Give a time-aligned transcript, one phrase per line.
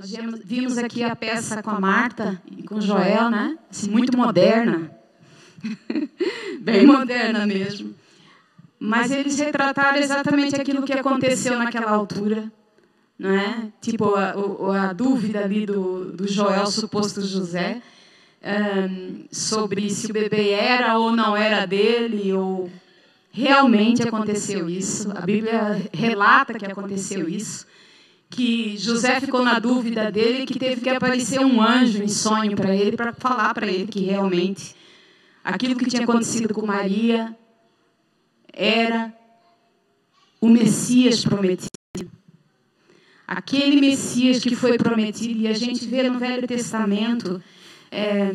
[0.00, 3.58] Nós vimos aqui a peça com a Marta e com o Joel, né?
[3.70, 4.90] Assim, muito moderna.
[6.58, 7.94] Bem moderna mesmo.
[8.78, 12.50] Mas eles retrataram exatamente aquilo que aconteceu naquela altura.
[13.18, 13.70] Não é?
[13.82, 14.32] Tipo, a,
[14.88, 17.82] a dúvida ali do, do Joel, suposto José,
[18.42, 22.70] um, sobre se o bebê era ou não era dele, ou
[23.30, 25.12] realmente aconteceu isso.
[25.14, 27.68] A Bíblia relata que aconteceu isso
[28.30, 32.74] que José ficou na dúvida dele, que teve que aparecer um anjo em sonho para
[32.74, 34.76] ele, para falar para ele que realmente
[35.42, 37.36] aquilo que tinha acontecido com Maria
[38.52, 39.12] era
[40.40, 41.70] o Messias prometido.
[43.26, 47.42] Aquele Messias que foi prometido, e a gente vê no Velho Testamento
[47.90, 48.34] é,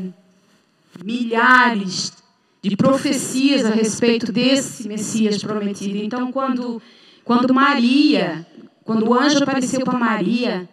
[1.03, 2.13] milhares
[2.61, 5.97] de profecias a respeito desse Messias prometido.
[5.97, 6.81] Então, quando,
[7.23, 8.45] quando Maria
[8.85, 10.69] quando o anjo apareceu para Maria,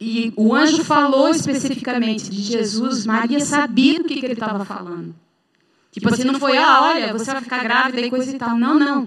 [0.00, 5.14] e o anjo falou especificamente de Jesus, Maria sabia do que, que ele estava falando.
[5.90, 8.56] Tipo assim, não foi, ah, olha, você vai ficar grávida e coisa e tal.
[8.56, 9.06] Não, não.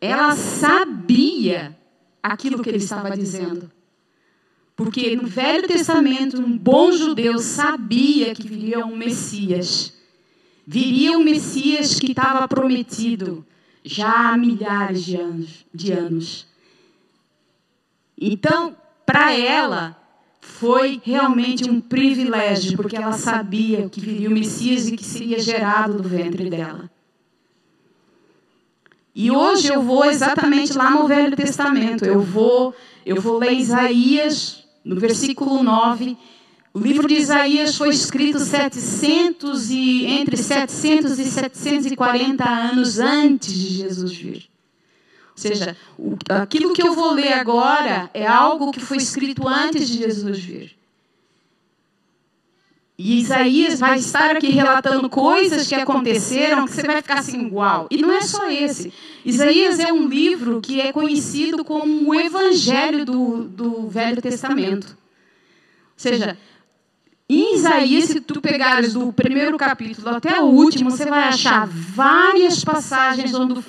[0.00, 1.76] Ela sabia
[2.22, 3.70] aquilo que ele estava dizendo.
[4.76, 9.94] Porque no Velho Testamento, um bom judeu sabia que viria um Messias.
[10.66, 13.44] Viria um Messias que estava prometido
[13.82, 15.66] já há milhares de anos.
[15.72, 16.53] De anos.
[18.20, 19.96] Então, para ela,
[20.40, 26.00] foi realmente um privilégio, porque ela sabia que viria o Messias e que seria gerado
[26.00, 26.90] do ventre dela.
[29.14, 32.04] E hoje eu vou exatamente lá no Velho Testamento.
[32.04, 32.74] Eu vou,
[33.06, 36.16] eu vou ler Isaías, no versículo 9.
[36.72, 43.68] O livro de Isaías foi escrito 700 e, entre 700 e 740 anos antes de
[43.68, 44.53] Jesus vir.
[45.34, 45.76] Ou seja,
[46.28, 50.76] aquilo que eu vou ler agora é algo que foi escrito antes de Jesus vir.
[52.96, 57.88] E Isaías vai estar aqui relatando coisas que aconteceram que você vai ficar assim, igual.
[57.90, 58.92] E não é só esse.
[59.24, 64.86] Isaías é um livro que é conhecido como o Evangelho do, do Velho Testamento.
[64.86, 66.38] Ou seja,
[67.28, 72.62] em Isaías, se tu pegares do primeiro capítulo até o último, você vai achar várias
[72.62, 73.60] passagens onde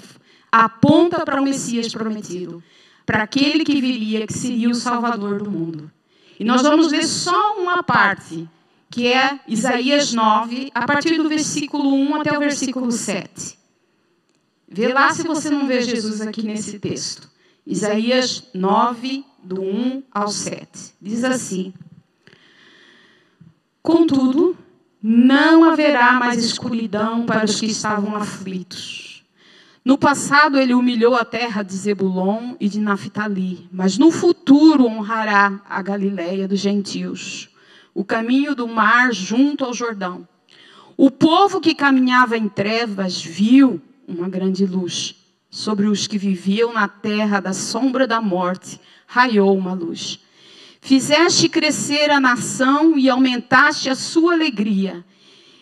[0.64, 2.64] aponta para o Messias prometido,
[3.06, 5.92] para aquele que viria, que seria o Salvador do mundo.
[6.40, 8.48] E nós vamos ler só uma parte,
[8.90, 13.58] que é Isaías 9, a partir do versículo 1 até o versículo 7.
[14.68, 17.30] Vê lá se você não vê Jesus aqui nesse texto.
[17.68, 20.68] Isaías 9, do 1 ao 7.
[21.02, 21.74] Diz assim:
[23.82, 24.58] Contudo,
[25.02, 29.05] não haverá mais escuridão para os que estavam aflitos
[29.86, 35.62] no passado, ele humilhou a terra de Zebulon e de Naphtali, mas no futuro honrará
[35.70, 37.50] a Galiléia dos gentios,
[37.94, 40.28] o caminho do mar junto ao Jordão.
[40.98, 45.18] O povo que caminhava em trevas viu uma grande luz.
[45.52, 50.20] Sobre os que viviam na terra da sombra da morte, raiou uma luz.
[50.82, 55.06] Fizeste crescer a nação e aumentaste a sua alegria.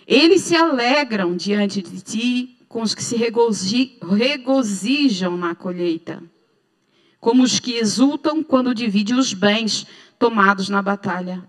[0.07, 6.23] Eles se alegram diante de ti com os que se regozijam na colheita,
[7.19, 9.85] como os que exultam quando dividem os bens
[10.17, 11.47] tomados na batalha.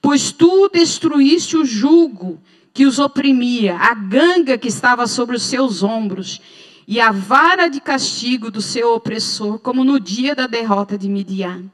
[0.00, 2.40] Pois tu destruíste o jugo
[2.72, 6.40] que os oprimia, a ganga que estava sobre os seus ombros,
[6.86, 11.64] e a vara de castigo do seu opressor, como no dia da derrota de Midian.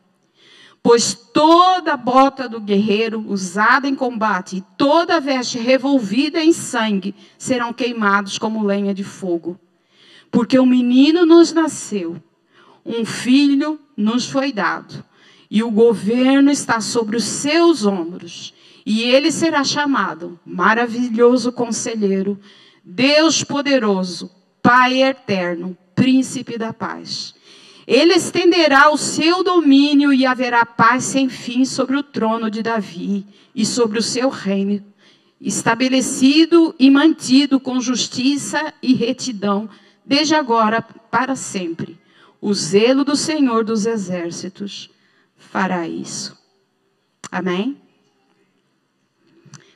[0.83, 7.72] Pois toda bota do guerreiro usada em combate e toda veste revolvida em sangue serão
[7.72, 9.59] queimados como lenha de fogo.
[10.31, 12.22] Porque um menino nos nasceu,
[12.84, 15.05] um filho nos foi dado,
[15.50, 18.55] e o governo está sobre os seus ombros.
[18.84, 22.39] E ele será chamado Maravilhoso Conselheiro,
[22.83, 24.31] Deus Poderoso,
[24.62, 27.34] Pai Eterno, Príncipe da Paz.
[27.88, 33.24] Ele estenderá o seu domínio e haverá paz sem fim sobre o trono de Davi
[33.54, 34.84] e sobre o seu reino,
[35.41, 39.71] estabelecido e mantido com justiça e retidão,
[40.04, 41.98] desde agora para sempre.
[42.42, 44.91] O zelo do Senhor dos exércitos
[45.34, 46.36] fará isso.
[47.33, 47.80] Amém?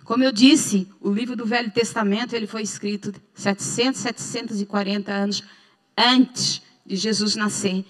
[0.04, 5.42] Como eu disse, o livro do Velho Testamento ele foi escrito 700, 740 anos
[5.96, 6.60] antes
[6.92, 7.84] de Jesus nascer.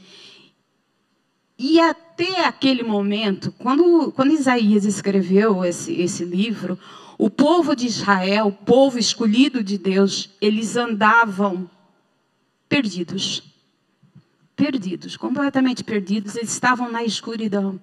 [1.59, 6.79] E até aquele momento, quando, quando Isaías escreveu esse, esse livro,
[7.19, 11.69] o povo de Israel, o povo escolhido de Deus, eles andavam
[12.69, 13.43] perdidos.
[14.55, 17.81] Perdidos, completamente perdidos, eles estavam na escuridão.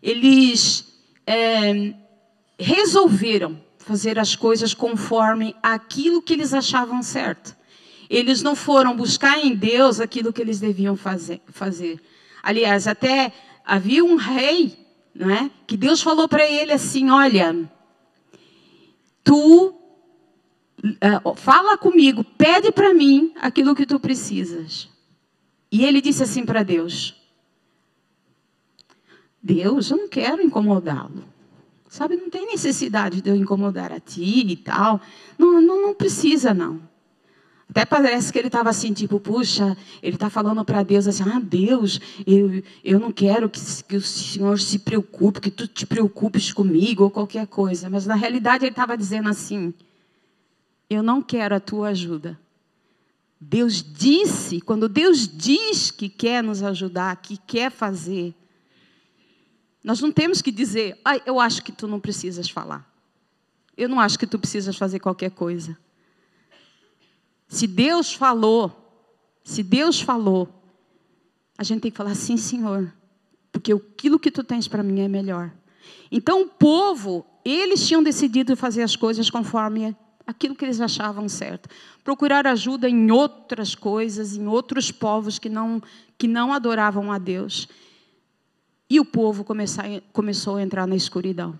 [0.00, 0.94] eles
[1.26, 1.92] é,
[2.56, 7.56] resolveram fazer as coisas conforme aquilo que eles achavam certo.
[8.08, 11.40] Eles não foram buscar em Deus aquilo que eles deviam fazer.
[11.48, 12.00] fazer.
[12.42, 13.32] Aliás, até
[13.64, 14.76] havia um rei,
[15.14, 15.50] não é?
[15.66, 17.68] Que Deus falou para ele assim: Olha,
[19.24, 19.74] tu
[20.84, 24.88] uh, fala comigo, pede para mim aquilo que tu precisas.
[25.70, 27.20] E ele disse assim para Deus:
[29.42, 31.24] Deus, eu não quero incomodá-lo.
[31.88, 35.00] Sabe, não tem necessidade de eu incomodar a ti e tal.
[35.38, 36.80] Não, não, não precisa, não.
[37.76, 41.38] Até parece que ele estava assim, tipo, puxa, ele está falando para Deus assim, ah,
[41.38, 46.54] Deus, eu, eu não quero que, que o Senhor se preocupe, que tu te preocupes
[46.54, 47.90] comigo ou qualquer coisa.
[47.90, 49.74] Mas na realidade ele estava dizendo assim,
[50.88, 52.40] eu não quero a tua ajuda.
[53.38, 58.34] Deus disse, quando Deus diz que quer nos ajudar, que quer fazer,
[59.84, 62.90] nós não temos que dizer, ah, eu acho que tu não precisas falar.
[63.76, 65.76] Eu não acho que tu precisas fazer qualquer coisa.
[67.48, 68.72] Se Deus falou,
[69.44, 70.48] se Deus falou,
[71.56, 72.92] a gente tem que falar sim, Senhor,
[73.52, 75.52] porque aquilo que tu tens para mim é melhor.
[76.10, 79.96] Então o povo, eles tinham decidido fazer as coisas conforme
[80.26, 81.68] aquilo que eles achavam certo.
[82.02, 85.80] Procurar ajuda em outras coisas, em outros povos que não,
[86.18, 87.68] que não adoravam a Deus.
[88.90, 89.44] E o povo
[90.12, 91.58] começou a entrar na escuridão.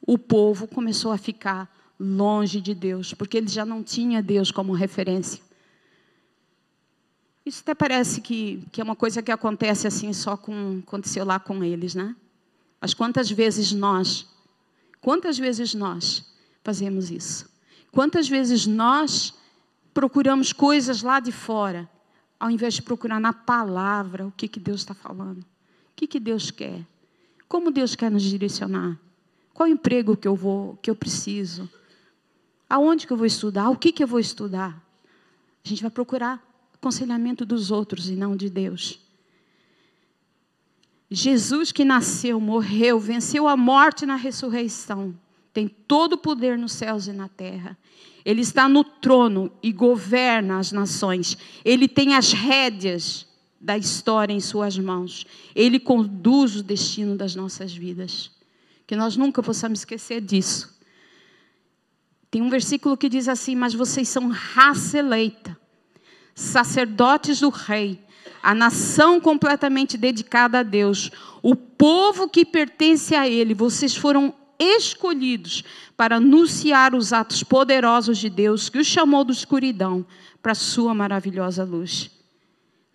[0.00, 4.72] O povo começou a ficar longe de Deus, porque ele já não tinha Deus como
[4.72, 5.42] referência.
[7.44, 11.40] Isso até parece que, que é uma coisa que acontece assim só com aconteceu lá
[11.40, 12.14] com eles, né?
[12.80, 14.28] Mas quantas vezes nós,
[15.00, 16.24] quantas vezes nós
[16.62, 17.48] fazemos isso?
[17.90, 19.34] Quantas vezes nós
[19.94, 21.88] procuramos coisas lá de fora,
[22.38, 25.40] ao invés de procurar na palavra o que, que Deus está falando?
[25.40, 26.86] O que, que Deus quer?
[27.48, 28.96] Como Deus quer nos direcionar?
[29.54, 31.68] Qual emprego que eu vou, que eu preciso?
[32.68, 33.70] Aonde que eu vou estudar?
[33.70, 34.82] O que que eu vou estudar?
[35.64, 36.42] A gente vai procurar
[36.74, 39.00] aconselhamento dos outros e não de Deus.
[41.10, 45.18] Jesus que nasceu, morreu, venceu a morte na ressurreição,
[45.52, 47.76] tem todo o poder nos céus e na terra.
[48.24, 51.38] Ele está no trono e governa as nações.
[51.64, 53.26] Ele tem as rédeas
[53.58, 55.24] da história em suas mãos.
[55.54, 58.30] Ele conduz o destino das nossas vidas.
[58.86, 60.77] Que nós nunca possamos esquecer disso.
[62.30, 65.58] Tem um versículo que diz assim: Mas vocês são raça eleita,
[66.34, 67.98] sacerdotes do rei,
[68.42, 71.10] a nação completamente dedicada a Deus,
[71.42, 73.54] o povo que pertence a Ele.
[73.54, 75.62] Vocês foram escolhidos
[75.96, 80.04] para anunciar os atos poderosos de Deus que os chamou da escuridão
[80.42, 82.10] para a sua maravilhosa luz.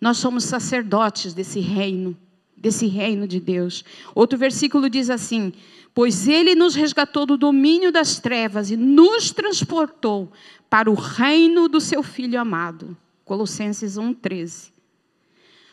[0.00, 2.16] Nós somos sacerdotes desse reino,
[2.56, 3.84] desse reino de Deus.
[4.14, 5.52] Outro versículo diz assim:
[5.94, 10.32] pois ele nos resgatou do domínio das trevas e nos transportou
[10.68, 12.96] para o reino do seu filho amado.
[13.24, 14.72] Colossenses 1:13.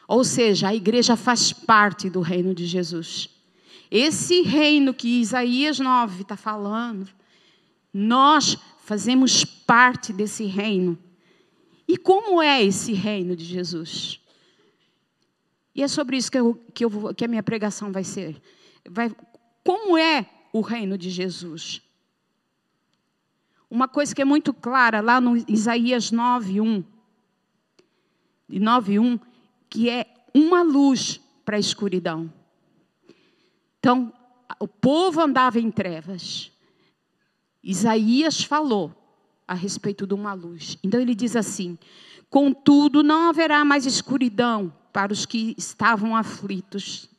[0.07, 3.29] Ou seja, a igreja faz parte do reino de Jesus.
[3.89, 7.09] Esse reino que Isaías 9 está falando,
[7.93, 10.97] nós fazemos parte desse reino.
[11.87, 14.19] E como é esse reino de Jesus?
[15.73, 18.41] E é sobre isso que, eu, que, eu, que a minha pregação vai ser.
[18.89, 19.13] Vai,
[19.63, 21.81] como é o reino de Jesus?
[23.69, 26.83] Uma coisa que é muito clara lá no Isaías 9:1.
[28.49, 29.19] 9:1,
[29.69, 32.31] que é uma luz para a escuridão.
[33.79, 34.13] Então,
[34.59, 36.51] o povo andava em trevas.
[37.63, 38.93] Isaías falou
[39.47, 40.77] a respeito de uma luz.
[40.83, 41.77] Então ele diz assim:
[42.29, 47.09] Contudo, não haverá mais escuridão para os que estavam aflitos.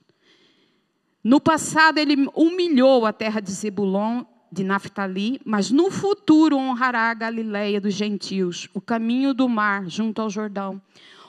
[1.23, 7.15] No passado, ele humilhou a terra de Zebulon, de Naphtali, mas no futuro honrará a
[7.15, 10.83] Galileia dos gentios, o caminho do mar, junto ao Jordão.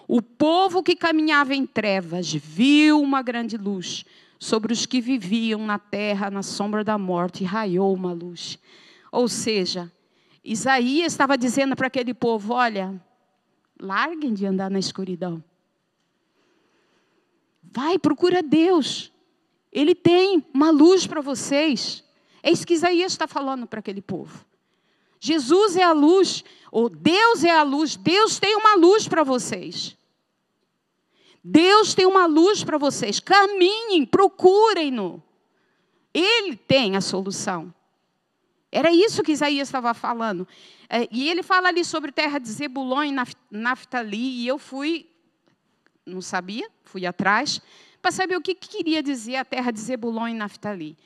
[0.08, 4.04] O povo que caminhava em trevas viu uma grande luz.
[4.38, 8.60] Sobre os que viviam na terra, na sombra da morte, raiou uma luz.
[9.10, 9.90] Ou seja,
[10.44, 13.02] Isaías estava dizendo para aquele povo: olha,
[13.80, 15.42] larguem de andar na escuridão.
[17.64, 19.12] Vai, procura Deus.
[19.74, 22.03] Ele tem uma luz para vocês.
[22.44, 24.46] É isso que Isaías está falando para aquele povo.
[25.20, 29.98] Jesus é a luz, ou Deus é a luz, Deus tem uma luz para vocês.
[31.44, 33.20] Deus tem uma luz para vocês.
[33.20, 35.24] Caminhem, procurem-no.
[36.13, 37.74] Ele tem a solução.
[38.72, 40.48] Era isso que Isaías estava falando.
[40.89, 43.15] É, e ele fala ali sobre terra de Zebulon e
[43.50, 44.42] Naftali.
[44.42, 45.10] E eu fui,
[46.06, 47.62] não sabia, fui atrás
[48.04, 50.98] para saber o que, que, queria dizer a terra de Zebulon e Naftali.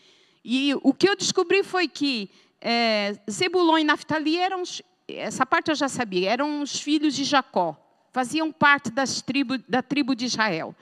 [0.44, 2.27] E o que eu descobri foi que
[2.60, 4.63] é, Zebulon e Naftali eram,
[5.08, 7.77] essa parte eu já sabia, eram os filhos de Jacó,
[8.12, 10.75] faziam parte das tribo, da tribo de Israel.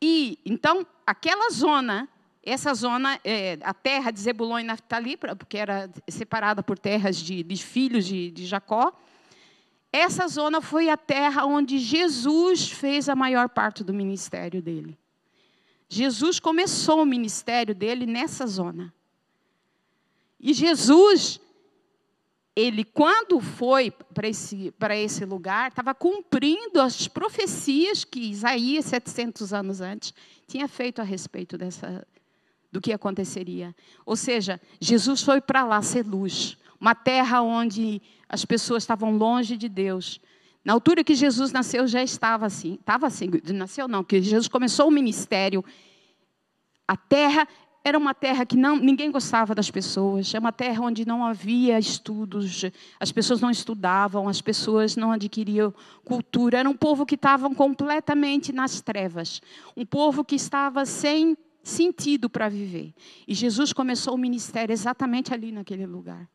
[0.00, 2.08] E então aquela zona,
[2.42, 7.42] essa zona, é, a terra de Zebulon e Naftali, porque era separada por terras de,
[7.42, 8.98] de filhos de, de Jacó,
[9.92, 14.98] essa zona foi a terra onde Jesus fez a maior parte do ministério dele.
[15.94, 18.92] Jesus começou o ministério dele nessa zona.
[20.40, 21.40] E Jesus,
[22.56, 29.80] ele, quando foi para esse, esse lugar, estava cumprindo as profecias que Isaías, 700 anos
[29.80, 30.12] antes,
[30.48, 32.04] tinha feito a respeito dessa,
[32.72, 33.72] do que aconteceria.
[34.04, 39.56] Ou seja, Jesus foi para lá ser luz uma terra onde as pessoas estavam longe
[39.56, 40.20] de Deus.
[40.64, 42.74] Na altura que Jesus nasceu, já estava assim.
[42.74, 45.64] Estava assim, nasceu não, que Jesus começou o ministério.
[46.88, 47.46] A terra
[47.84, 51.78] era uma terra que não, ninguém gostava das pessoas, é uma terra onde não havia
[51.78, 52.64] estudos,
[52.98, 56.60] as pessoas não estudavam, as pessoas não adquiriam cultura.
[56.60, 59.42] Era um povo que estava completamente nas trevas,
[59.76, 62.94] um povo que estava sem sentido para viver.
[63.28, 66.26] E Jesus começou o ministério exatamente ali naquele lugar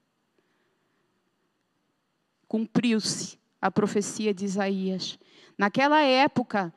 [2.50, 5.20] cumpriu-se a profecia de Isaías.
[5.58, 6.74] Naquela época,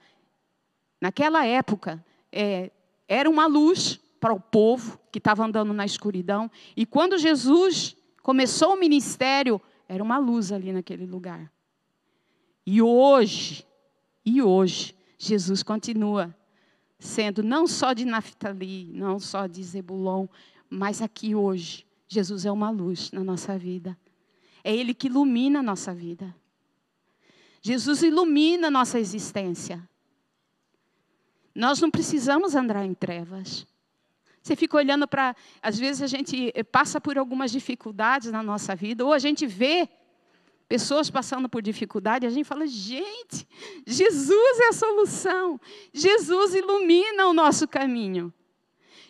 [1.01, 2.71] naquela época, é,
[3.09, 6.51] era uma luz para o povo que estava andando na escuridão.
[6.77, 11.53] E quando Jesus começou o ministério, era uma luz ali naquele lugar.
[12.65, 13.67] E hoje,
[14.25, 16.35] e hoje, Jesus continua
[16.99, 20.29] sendo não só de Naftali, não só de Zebulon,
[20.71, 23.99] mas aqui hoje, Jesus é uma luz na nossa vida.
[24.63, 26.35] É Ele que ilumina a nossa vida.
[27.63, 29.89] Jesus ilumina a nossa existência.
[31.55, 33.67] Nós não precisamos andar em trevas.
[34.43, 35.37] Você fica olhando para.
[35.63, 39.89] Às vezes a gente passa por algumas dificuldades na nossa vida, ou a gente vê
[40.69, 43.47] pessoas passando por dificuldade, e a gente fala: gente,
[43.87, 45.61] Jesus é a solução.
[45.93, 48.35] Jesus ilumina o nosso caminho.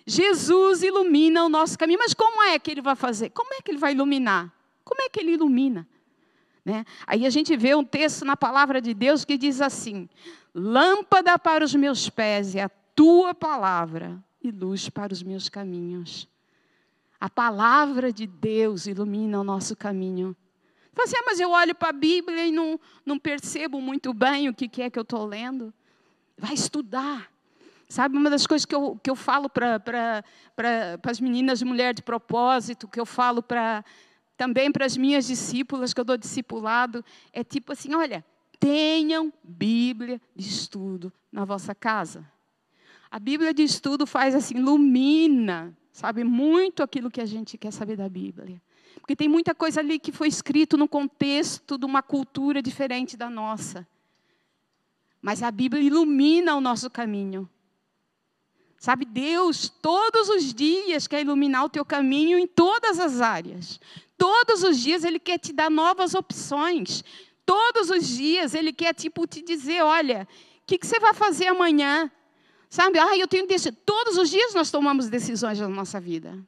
[0.07, 2.01] Jesus ilumina o nosso caminho.
[2.01, 3.31] Mas como é que ele vai fazer?
[3.31, 4.53] Como é que ele vai iluminar?
[4.85, 5.89] Como é que ele ilumina?
[6.65, 6.85] Né?
[7.07, 10.09] Aí a gente vê um texto na palavra de Deus que diz assim:
[10.55, 16.29] Lâmpada para os meus pés é a tua palavra e luz para os meus caminhos.
[17.21, 20.37] A palavra de Deus ilumina o nosso caminho.
[20.93, 24.49] Fala assim, ah, mas eu olho para a Bíblia e não, não percebo muito bem
[24.49, 25.73] o que, que é que eu estou lendo.
[26.37, 27.31] Vai estudar.
[27.89, 30.25] Sabe, uma das coisas que eu, que eu falo para pra,
[30.57, 33.85] pra, as meninas de mulher de propósito, que eu falo para
[34.43, 38.25] também para as minhas discípulas, que eu dou discipulado, é tipo assim: olha,
[38.59, 42.29] tenham Bíblia de estudo na vossa casa.
[43.09, 47.95] A Bíblia de estudo faz assim, ilumina, sabe, muito aquilo que a gente quer saber
[47.97, 48.61] da Bíblia.
[48.99, 53.31] Porque tem muita coisa ali que foi escrito no contexto de uma cultura diferente da
[53.31, 53.87] nossa.
[55.21, 57.49] Mas a Bíblia ilumina o nosso caminho.
[58.83, 63.79] Sabe, Deus todos os dias quer iluminar o teu caminho em todas as áreas.
[64.23, 67.03] Todos os dias Ele quer te dar novas opções.
[67.45, 70.29] Todos os dias Ele quer, tipo, te dizer: olha,
[70.63, 72.09] o que, que, você vai fazer amanhã?
[72.71, 73.77] Sabe, ah, eu tenho decisão.
[73.85, 76.39] Todos os dias nós tomamos decisões na nossa vida.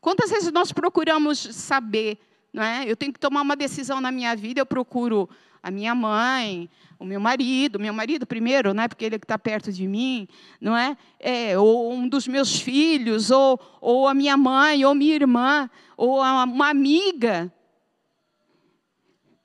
[0.00, 2.18] Quantas vezes nós procuramos saber,
[2.50, 2.90] não é?
[2.90, 5.28] Eu tenho que tomar uma decisão na minha vida, eu procuro
[5.62, 9.38] a minha mãe, o meu marido, meu marido primeiro, né, porque ele é que está
[9.38, 10.28] perto de mim,
[10.60, 10.96] não é?
[11.18, 11.58] é?
[11.58, 16.68] Ou um dos meus filhos, ou, ou a minha mãe, ou minha irmã, ou uma
[16.68, 17.52] amiga.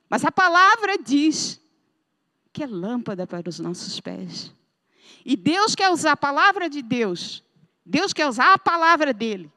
[0.10, 1.62] Mas a palavra diz
[2.51, 4.53] que é lâmpada para os nossos pés.
[5.25, 7.43] E Deus quer usar a palavra de Deus.
[7.86, 9.51] Deus quer usar a palavra dele.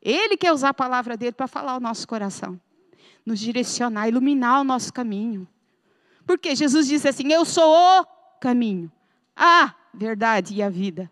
[0.00, 2.60] Ele quer usar a palavra dele para falar o nosso coração,
[3.24, 5.48] nos direcionar, iluminar o nosso caminho.
[6.26, 8.06] Porque Jesus disse assim: Eu sou o
[8.40, 8.90] caminho,
[9.36, 11.10] a verdade e a vida.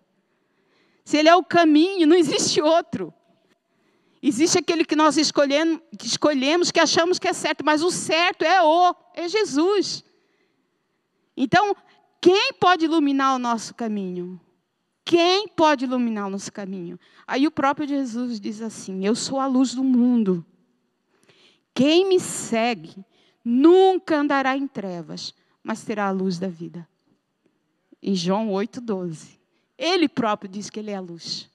[1.04, 3.12] Se Ele é o caminho, não existe outro.
[4.22, 8.94] Existe aquele que nós escolhemos, que achamos que é certo, mas o certo é o,
[9.14, 10.04] é Jesus.
[11.36, 11.74] Então,
[12.20, 14.40] quem pode iluminar o nosso caminho?
[15.04, 17.00] Quem pode iluminar o nosso caminho?
[17.26, 20.46] Aí o próprio Jesus diz assim: Eu sou a luz do mundo.
[21.74, 23.04] Quem me segue
[23.44, 26.88] nunca andará em trevas, mas terá a luz da vida.
[28.02, 29.38] Em João 8,12.
[29.78, 31.50] Ele próprio diz que ele é a luz.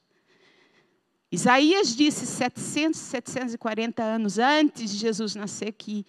[1.31, 6.05] Isaías disse 700, 740 anos antes de Jesus nascer que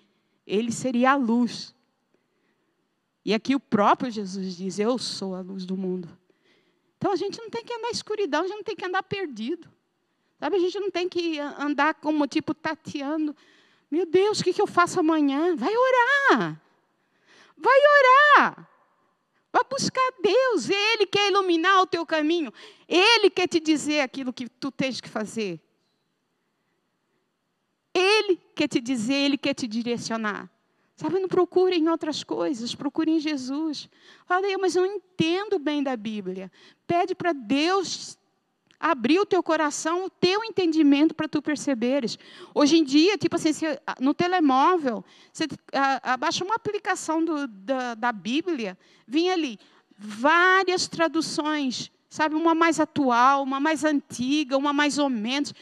[0.46, 1.74] ele seria a luz.
[3.24, 6.08] E aqui o próprio Jesus diz: Eu sou a luz do mundo.
[6.96, 9.68] Então a gente não tem que andar escuridão, a gente não tem que andar perdido.
[10.38, 13.34] Sabe, a gente não tem que andar como tipo tateando.
[13.90, 15.56] Meu Deus, o que, eu faço amanhã?
[15.56, 16.60] Vai orar.
[17.56, 18.68] Vai orar.
[19.52, 20.68] Vai buscar Deus.
[20.68, 22.52] Ele quer iluminar o teu caminho.
[22.86, 25.60] Ele quer te dizer aquilo que tu tens que fazer.
[27.94, 30.50] Ele quer te dizer, Ele quer te direcionar.
[30.94, 33.88] Sabe, não procure em outras coisas, procure em Jesus.
[34.26, 36.50] Fala, mas eu não entendo bem da Bíblia.
[36.88, 38.17] Pede para Deus
[38.80, 42.18] abrir o teu coração, o teu entendimento para tu perceberes.
[42.54, 43.50] Hoje em dia, tipo assim,
[44.00, 45.46] no telemóvel, você
[46.02, 49.58] abaixa uma aplicação do, da, da Bíblia, vinha ali
[49.98, 55.52] várias traduções, sabe, uma mais atual, uma mais antiga, uma mais ou menos.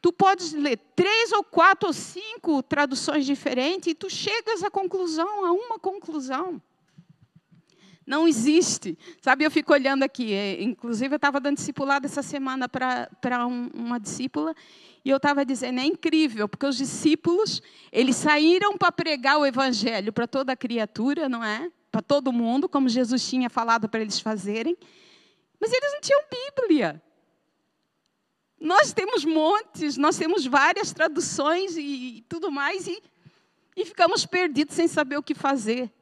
[0.00, 5.44] Tu podes ler três ou quatro ou cinco traduções diferentes e tu chegas à conclusão,
[5.44, 6.60] a uma conclusão.
[8.08, 8.96] Não existe.
[9.20, 10.32] Sabe, eu fico olhando aqui.
[10.32, 14.54] É, inclusive, eu estava dando discipulado essa semana para um, uma discípula
[15.04, 17.60] e eu estava dizendo, é incrível, porque os discípulos,
[17.92, 21.70] eles saíram para pregar o evangelho para toda criatura, não é?
[21.92, 24.74] Para todo mundo, como Jesus tinha falado para eles fazerem.
[25.60, 27.02] Mas eles não tinham Bíblia.
[28.58, 33.02] Nós temos montes, nós temos várias traduções e, e tudo mais, e,
[33.76, 35.92] e ficamos perdidos sem saber o que fazer.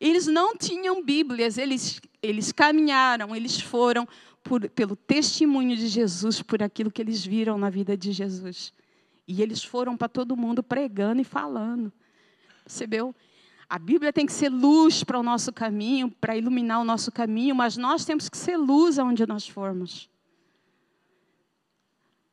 [0.00, 4.06] Eles não tinham Bíblias, eles, eles caminharam, eles foram
[4.42, 8.72] por, pelo testemunho de Jesus, por aquilo que eles viram na vida de Jesus.
[9.26, 11.92] E eles foram para todo mundo pregando e falando.
[12.62, 13.14] Percebeu?
[13.68, 17.54] A Bíblia tem que ser luz para o nosso caminho, para iluminar o nosso caminho,
[17.54, 20.08] mas nós temos que ser luz aonde nós formos.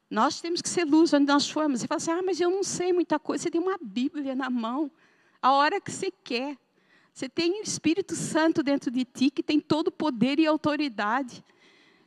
[0.10, 1.80] Nós temos que ser luz onde nós formos.
[1.80, 3.44] Você fala assim, ah, mas eu não sei muita coisa.
[3.44, 4.92] Você tem uma Bíblia na mão,
[5.42, 6.56] a hora que você quer.
[7.14, 11.46] Você tem o Espírito Santo dentro de ti, que tem todo o poder e autoridade.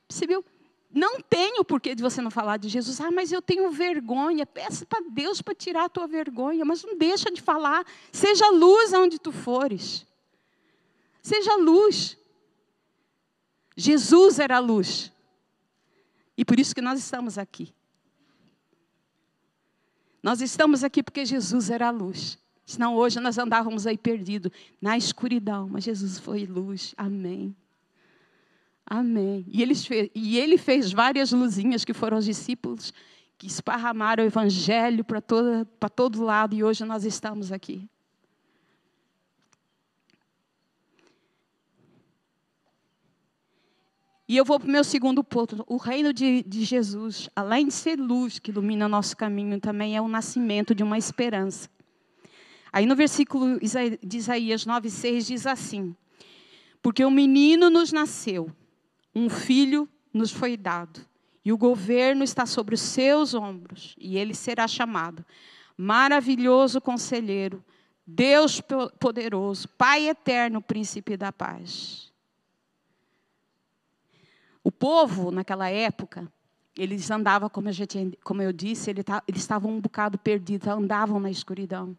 [0.08, 0.44] Percebeu?
[0.92, 3.00] Não tem o porquê de você não falar de Jesus.
[3.00, 4.44] Ah, mas eu tenho vergonha.
[4.44, 7.86] Peça para Deus para tirar a tua vergonha, mas não deixa de falar.
[8.10, 10.04] Seja luz aonde tu fores.
[11.23, 12.16] Seja luz.
[13.76, 15.12] Jesus era a luz.
[16.36, 17.73] E por isso que nós estamos aqui.
[20.23, 22.38] Nós estamos aqui porque Jesus era a luz.
[22.67, 24.50] Senão hoje nós andávamos aí perdidos
[24.83, 26.93] na escuridão, mas Jesus foi luz.
[26.99, 27.55] Amém.
[28.85, 29.47] Amém.
[29.49, 32.93] E ele, fez, e ele fez várias luzinhas que foram os discípulos
[33.39, 35.21] que esparramaram o evangelho para
[35.89, 37.89] todo lado e hoje nós estamos aqui.
[44.29, 45.65] E eu vou para o meu segundo ponto.
[45.69, 50.00] O reino de, de, Jesus, além de ser luz que ilumina nosso caminho, também é
[50.00, 51.69] o nascimento de uma esperança.
[52.76, 55.97] Aí no versículo de Isaías 9,6 diz assim:
[56.82, 58.52] Porque um menino nos nasceu,
[59.15, 61.00] um filho nos foi dado,
[61.43, 65.25] e o governo está sobre os seus ombros, e ele será chamado
[65.75, 67.65] Maravilhoso Conselheiro,
[68.06, 68.60] Deus
[69.00, 72.12] Poderoso, Pai Eterno, Príncipe da Paz.
[74.62, 76.30] O povo, naquela época,
[76.76, 81.19] eles andavam, como eu, já tinha, como eu disse, eles estavam um bocado perdidos, andavam
[81.19, 81.97] na escuridão.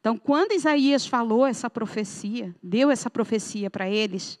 [0.00, 4.38] Então, quando Isaías falou essa profecia, deu essa profecia para eles,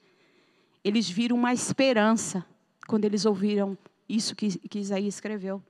[0.84, 2.46] eles viram uma esperança
[2.86, 3.76] quando eles ouviram
[4.08, 5.62] isso que, que Isaías escreveu.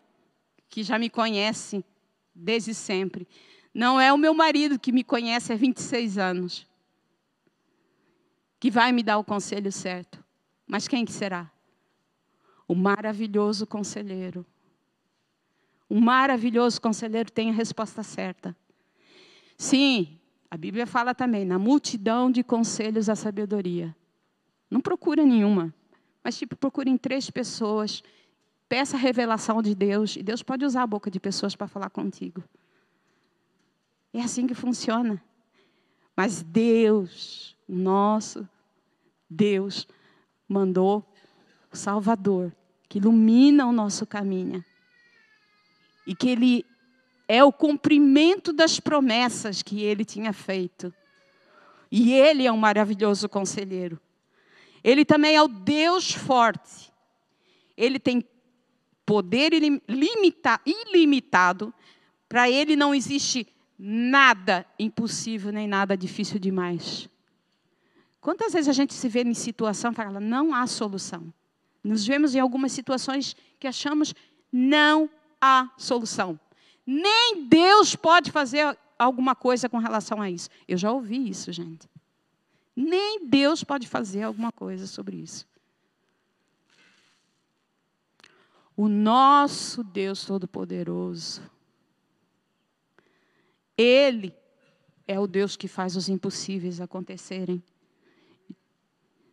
[0.68, 1.84] que já me conhece
[2.34, 3.28] desde sempre.
[3.74, 6.66] Não é o meu marido que me conhece há 26 anos
[8.58, 10.24] que vai me dar o conselho certo.
[10.66, 11.50] Mas quem que será?
[12.68, 14.46] O maravilhoso conselheiro.
[15.88, 18.54] O maravilhoso conselheiro tem a resposta certa.
[19.56, 20.18] Sim,
[20.50, 23.94] A Bíblia fala também, na multidão de conselhos a sabedoria.
[24.70, 25.74] Não procura nenhuma,
[26.24, 28.02] mas tipo, procure em três pessoas,
[28.68, 31.90] peça a revelação de Deus, e Deus pode usar a boca de pessoas para falar
[31.90, 32.42] contigo.
[34.12, 35.22] É assim que funciona.
[36.16, 38.48] Mas Deus, nosso
[39.28, 39.86] Deus,
[40.48, 41.06] mandou
[41.70, 42.56] o Salvador,
[42.88, 44.64] que ilumina o nosso caminho.
[46.06, 46.64] E que Ele
[47.26, 50.92] é o cumprimento das promessas que Ele tinha feito.
[51.90, 54.00] E Ele é um maravilhoso conselheiro.
[54.82, 56.90] Ele também é o Deus forte.
[57.76, 58.24] Ele tem
[59.04, 59.52] poder
[60.66, 61.74] ilimitado.
[62.28, 63.46] Para Ele não existe
[63.78, 67.08] nada impossível nem nada difícil demais.
[68.20, 71.32] Quantas vezes a gente se vê em situação e fala, não há solução.
[71.88, 74.14] Nos vemos em algumas situações que achamos
[74.52, 75.08] não
[75.40, 76.38] há solução.
[76.86, 80.50] Nem Deus pode fazer alguma coisa com relação a isso.
[80.66, 81.88] Eu já ouvi isso, gente.
[82.76, 85.46] Nem Deus pode fazer alguma coisa sobre isso.
[88.76, 91.42] O nosso Deus Todo-Poderoso,
[93.76, 94.34] Ele
[95.06, 97.62] é o Deus que faz os impossíveis acontecerem.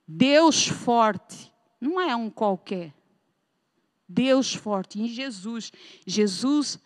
[0.08, 1.54] Deus forte
[1.86, 2.92] não é um qualquer.
[4.10, 5.72] Deus forte em Jesus.
[6.06, 6.80] Jesus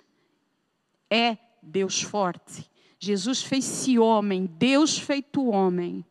[1.10, 2.70] é Deus forte.
[3.00, 6.06] Jesus fez-se homem, Deus feito homem.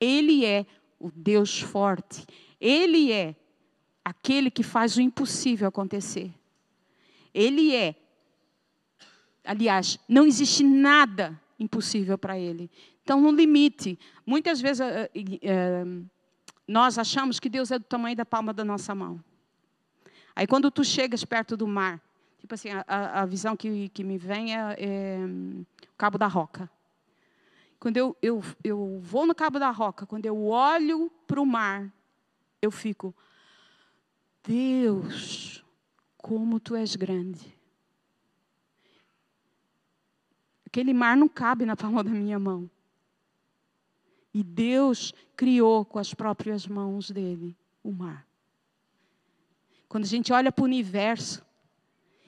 [0.00, 0.64] Ele é
[0.98, 2.24] o Deus forte.
[2.60, 3.34] Ele é
[4.04, 6.32] aquele que faz o impossível acontecer.
[7.32, 7.96] Ele é.
[9.44, 12.70] Aliás, não existe nada impossível para ele.
[13.02, 16.10] Então, no limite, muitas vezes uh, uh,
[16.66, 19.22] nós achamos que Deus é do tamanho da palma da nossa mão.
[20.34, 22.00] Aí quando tu chegas perto do mar,
[22.38, 26.68] tipo assim, a, a visão que, que me vem é, é o Cabo da Roca.
[27.78, 31.92] Quando eu, eu, eu vou no Cabo da Roca, quando eu olho para o mar,
[32.60, 33.14] eu fico,
[34.42, 35.62] Deus,
[36.16, 37.54] como tu és grande.
[40.66, 42.68] Aquele mar não cabe na palma da minha mão.
[44.34, 48.26] E Deus criou com as próprias mãos dele o mar.
[49.88, 51.40] Quando a gente olha para o universo,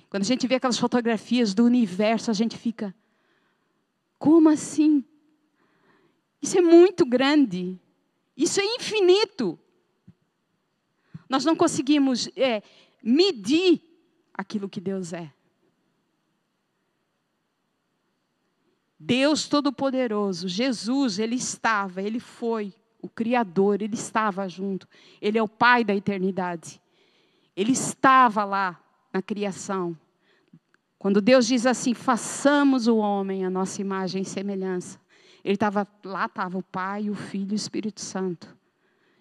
[0.09, 2.95] quando a gente vê aquelas fotografias do universo, a gente fica:
[4.19, 5.05] como assim?
[6.41, 7.77] Isso é muito grande.
[8.37, 9.59] Isso é infinito.
[11.29, 12.63] Nós não conseguimos é,
[13.03, 13.83] medir
[14.33, 15.33] aquilo que Deus é.
[18.99, 24.89] Deus Todo-Poderoso, Jesus, ele estava, ele foi o Criador, ele estava junto.
[25.21, 26.81] Ele é o Pai da eternidade.
[27.55, 28.81] Ele estava lá
[29.13, 29.97] na criação.
[30.99, 35.01] Quando Deus diz assim: façamos o homem a nossa imagem e semelhança.
[35.45, 38.57] Ele estava lá, estava o Pai, o Filho e o Espírito Santo.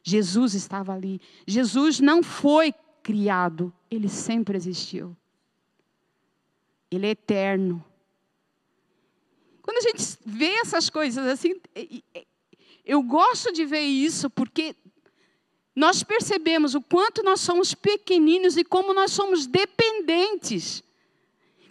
[0.01, 1.21] Jesus estava ali.
[1.47, 5.15] Jesus não foi criado, ele sempre existiu.
[6.89, 7.83] Ele é eterno.
[9.65, 11.59] Quando a gente vê essas coisas assim,
[12.85, 14.75] eu gosto de ver isso porque
[15.75, 20.83] nós percebemos o quanto nós somos pequeninos e como nós somos dependentes.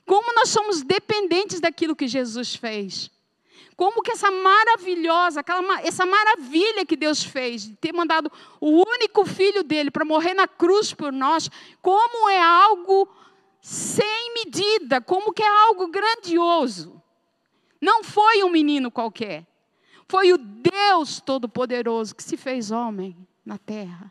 [0.04, 3.12] Como nós somos dependentes daquilo que Jesus fez.
[3.76, 8.30] Como que essa maravilhosa, aquela, essa maravilha que Deus fez, de ter mandado
[8.60, 11.48] o único filho dele para morrer na cruz por nós,
[11.80, 13.08] como é algo
[13.60, 17.03] sem medida, como que é algo grandioso.
[17.84, 19.46] Não foi um menino qualquer.
[20.08, 24.10] Foi o Deus Todo-Poderoso que se fez homem na terra.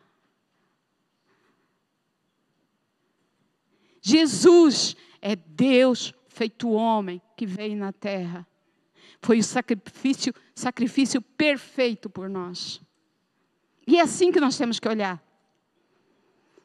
[4.00, 8.46] Jesus é Deus feito homem que veio na terra.
[9.20, 12.80] Foi o sacrifício, sacrifício perfeito por nós.
[13.88, 15.20] E é assim que nós temos que olhar.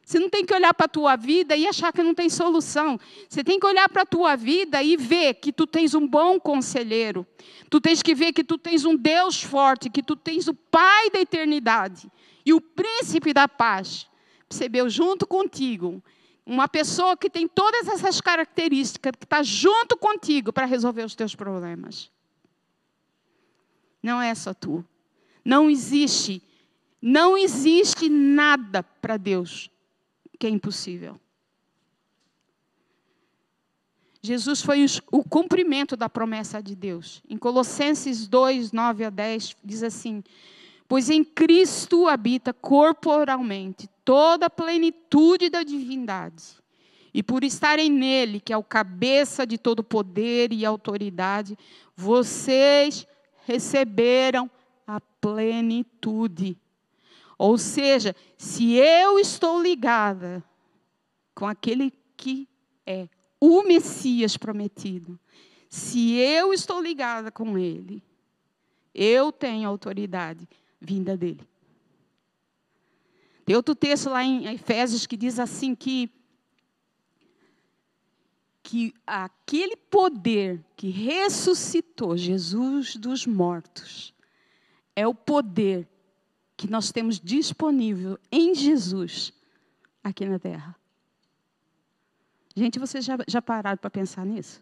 [0.09, 2.99] Você não tem que olhar para a tua vida e achar que não tem solução.
[3.29, 6.39] Você tem que olhar para a tua vida e ver que tu tens um bom
[6.39, 7.27] conselheiro.
[7.69, 11.11] Tu tens que ver que tu tens um Deus forte, que tu tens o Pai
[11.11, 12.11] da eternidade
[12.43, 14.07] e o príncipe da paz.
[14.47, 14.89] Percebeu?
[14.89, 16.03] Junto contigo.
[16.43, 21.35] Uma pessoa que tem todas essas características, que está junto contigo para resolver os teus
[21.35, 22.09] problemas.
[24.01, 24.83] Não é só tu.
[25.45, 26.41] Não existe,
[26.99, 29.69] não existe nada para Deus
[30.39, 31.19] que é impossível.
[34.21, 37.21] Jesus foi o cumprimento da promessa de Deus.
[37.29, 40.23] Em Colossenses 2, 9 a 10, diz assim:
[40.87, 46.57] Pois em Cristo habita corporalmente toda a plenitude da divindade.
[47.13, 51.57] E por estarem nele, que é o cabeça de todo poder e autoridade,
[51.95, 53.07] vocês
[53.45, 54.49] receberam
[54.85, 56.57] a plenitude.
[57.39, 60.43] Ou seja, se eu estou ligada
[61.33, 62.49] com aquele que
[62.85, 63.07] é
[63.39, 65.17] o Messias prometido,
[65.69, 68.03] se eu estou ligada com ele,
[68.93, 70.45] eu tenho autoridade
[70.81, 71.47] vinda dele.
[73.45, 76.11] Tem outro texto lá em Efésios que diz assim que
[78.61, 84.13] que aquele poder que ressuscitou Jesus dos mortos
[84.95, 85.87] é o poder
[86.59, 89.31] que nós temos disponível em Jesus
[90.03, 90.75] aqui na terra.
[92.53, 94.61] Gente, vocês já, já pararam para pensar nisso?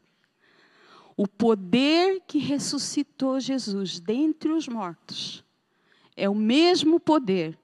[1.16, 5.44] O poder que ressuscitou Jesus dentre os mortos
[6.16, 7.58] é o mesmo poder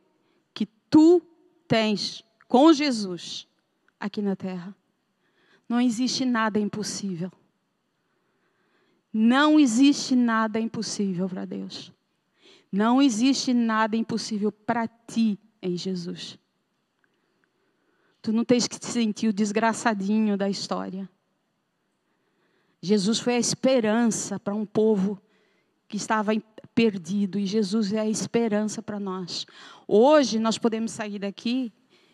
[0.52, 1.22] que tu
[1.67, 3.48] tens com Jesus
[4.00, 4.76] aqui na terra.
[5.69, 7.32] Não existe nada impossível.
[9.13, 11.93] Não existe nada impossível para Deus.
[12.74, 16.40] Não existe nada impossível para ti em Jesus.
[18.20, 21.08] Tu não tens que te sentir o desgraçadinho da história.
[22.82, 25.22] Jesus foi a esperança para um povo
[25.88, 26.32] que estava
[26.74, 29.46] perdido e Jesus é a esperança para nós.
[29.88, 31.72] Hoje nós podemos sair daqui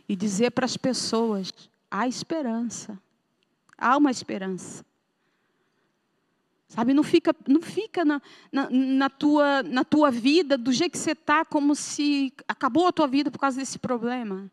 [0.10, 1.54] e dizer para as pessoas:
[1.89, 3.00] há esperança.
[3.78, 4.86] Há uma esperança.
[6.69, 10.99] Sabe, não fica, não fica na, na, na, tua, na tua vida do jeito que
[10.99, 14.51] você está, como se acabou a tua vida por causa desse problema.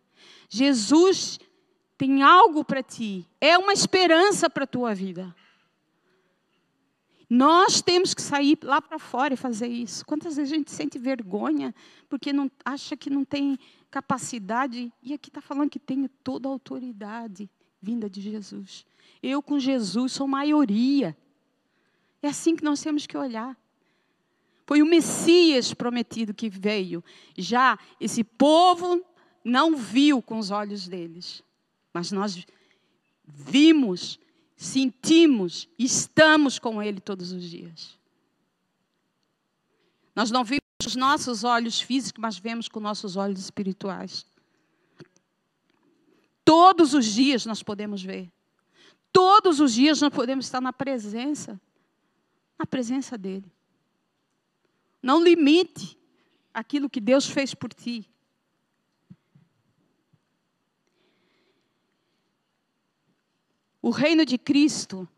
[0.49, 1.39] Jesus
[1.99, 5.35] tem algo para ti, é uma esperança para a tua vida.
[7.29, 10.07] Nós temos que sair lá para fora e fazer isso.
[10.07, 11.75] Quantas vezes a gente sente vergonha
[12.09, 13.59] porque não acha que não tem
[13.91, 17.51] capacidade e aqui está falando que tem toda a autoridade
[17.83, 18.87] vinda de Jesus.
[19.23, 21.15] Eu com Jesus sou maioria.
[22.27, 23.57] É assim que nós temos que olhar.
[24.67, 27.03] Foi o Messias prometido que veio.
[27.39, 29.01] Já esse povo
[29.45, 31.41] não viu com os olhos deles,
[31.95, 32.45] mas nós
[33.25, 34.19] vimos,
[34.57, 37.97] sentimos, estamos com Ele todos os dias.
[40.13, 44.27] Nós não vimos com os nossos olhos físicos, mas vemos com nossos olhos espirituais.
[46.45, 48.33] Todos os dias nós podemos ver.
[49.13, 51.61] Todos os dias nós podemos estar na presença,
[52.59, 53.51] na presença dEle.
[55.03, 55.99] Não limite
[56.53, 58.11] aquilo que Deus fez por ti.
[63.81, 65.09] O reino de Cristo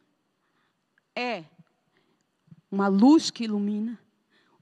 [1.16, 1.44] é
[2.70, 3.98] uma luz que ilumina.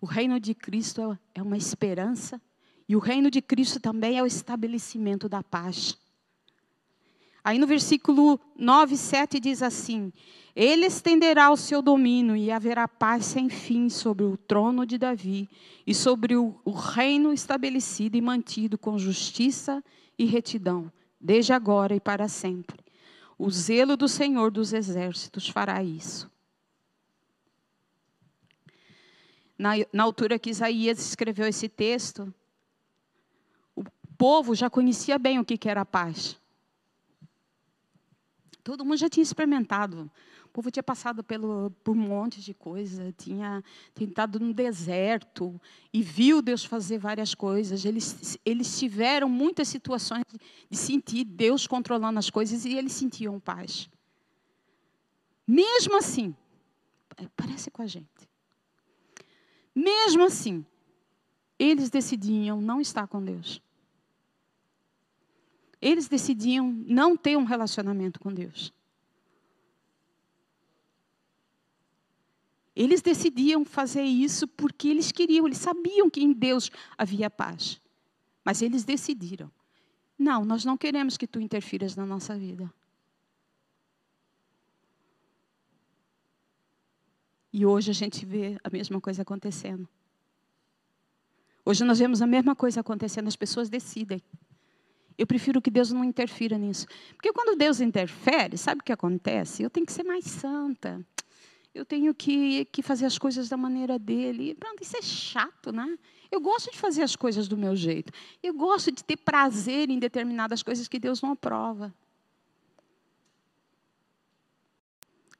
[0.01, 2.41] O reino de Cristo é uma esperança.
[2.89, 5.99] E o reino de Cristo também é o estabelecimento da paz.
[7.47, 10.13] Aí no versículo 9, 7 diz assim:
[10.53, 15.49] Ele estenderá o seu domínio e haverá paz sem fim sobre o trono de Davi
[15.87, 19.81] e sobre o, o reino estabelecido e mantido com justiça
[20.19, 22.81] e retidão, desde agora e para sempre.
[23.39, 26.29] O zelo do Senhor dos exércitos fará isso.
[29.57, 32.35] Na, na altura que Isaías escreveu esse texto,
[33.77, 33.85] o
[34.19, 36.37] povo já conhecia bem o que era a paz.
[38.67, 40.11] Todo mundo já tinha experimentado.
[40.47, 43.63] O povo tinha passado pelo, por um monte de coisa, tinha
[43.95, 45.61] tentado no deserto
[45.93, 47.85] e viu Deus fazer várias coisas.
[47.85, 50.25] Eles, eles tiveram muitas situações
[50.69, 53.89] de sentir Deus controlando as coisas e eles sentiam paz.
[55.47, 56.35] Mesmo assim,
[57.37, 58.29] parece com a gente.
[59.73, 60.67] Mesmo assim,
[61.57, 63.63] eles decidiam não estar com Deus
[65.81, 68.73] eles decidiam não ter um relacionamento com Deus.
[72.75, 77.81] Eles decidiam fazer isso porque eles queriam, eles sabiam que em Deus havia paz.
[78.45, 79.51] Mas eles decidiram:
[80.19, 82.73] não, nós não queremos que tu interfiras na nossa vida.
[87.51, 89.89] E hoje a gente vê a mesma coisa acontecendo.
[91.65, 94.23] Hoje nós vemos a mesma coisa acontecendo, as pessoas decidem.
[95.19, 96.87] Eu prefiro que Deus não interfira nisso.
[97.15, 99.63] Porque quando Deus interfere, sabe o que acontece?
[99.63, 101.05] Eu tenho que ser mais santa.
[101.75, 104.55] Eu tenho que, que fazer as coisas da maneira dele.
[104.55, 105.99] Pronto, isso é chato, né?
[106.31, 108.13] Eu gosto de fazer as coisas do meu jeito.
[108.43, 111.95] Eu gosto de ter prazer em determinadas coisas que Deus não aprova.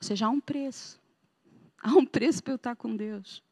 [0.01, 1.01] Ou seja, há um preço.
[1.83, 3.43] Há um preço para eu estar com Deus.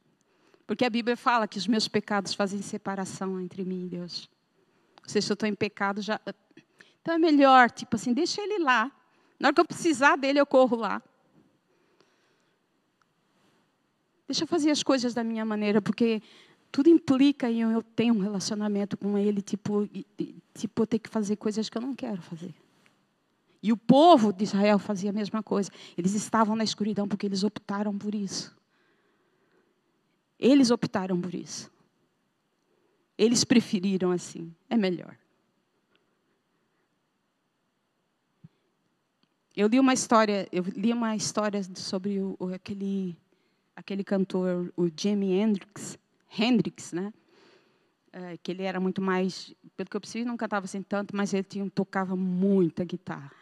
[0.66, 4.30] Porque a Bíblia fala que os meus pecados fazem separação entre mim e Deus.
[5.06, 6.20] Seja, se eu estou em pecado, já.
[7.00, 8.90] Então é melhor, tipo assim, deixa ele lá.
[9.38, 11.02] Na hora que eu precisar dele, eu corro lá.
[14.26, 16.22] Deixa eu fazer as coisas da minha maneira, porque
[16.72, 19.88] tudo implica em eu ter um relacionamento com ele, tipo,
[20.54, 22.54] tipo eu ter que fazer coisas que eu não quero fazer.
[23.62, 25.70] E o povo de Israel fazia a mesma coisa.
[25.96, 28.54] Eles estavam na escuridão porque eles optaram por isso.
[30.38, 31.70] Eles optaram por isso.
[33.16, 34.54] Eles preferiram assim.
[34.68, 35.16] É melhor.
[39.56, 43.16] Eu li uma história, eu li uma história sobre o, aquele
[43.76, 45.98] aquele cantor, o Jimi Hendrix,
[46.38, 47.12] Hendrix, né?
[48.12, 51.34] É, que ele era muito mais, pelo que eu percebi, não cantava assim tanto, mas
[51.34, 53.32] ele tinha, tocava muita guitarra.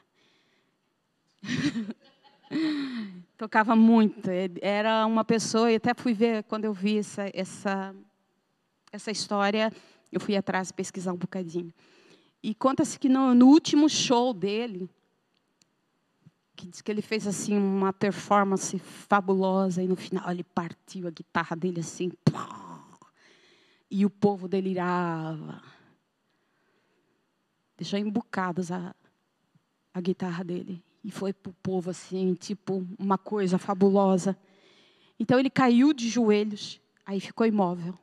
[3.37, 4.31] tocava muito.
[4.63, 7.95] Era uma pessoa, e até fui ver quando eu vi essa, essa,
[8.93, 9.73] essa história,
[10.13, 11.73] eu fui atrás pesquisar um bocadinho.
[12.43, 14.89] E conta-se que no, no último show dele,
[16.55, 21.11] que diz que ele fez assim uma performance fabulosa e no final ele partiu a
[21.11, 22.13] guitarra dele assim,
[23.91, 25.63] e o povo delirava.
[27.77, 28.95] Deixou embucadas a,
[29.95, 34.37] a guitarra dele e foi para o povo assim, tipo uma coisa fabulosa.
[35.19, 37.99] Então ele caiu de joelhos, aí ficou imóvel.